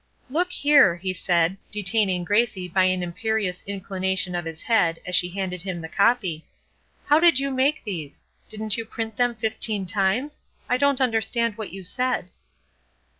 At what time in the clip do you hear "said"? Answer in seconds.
1.13-1.57, 11.83-12.31